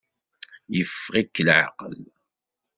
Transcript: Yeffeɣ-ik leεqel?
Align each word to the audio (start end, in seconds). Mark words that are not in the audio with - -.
Yeffeɣ-ik 0.75 1.35
leεqel? 1.45 1.99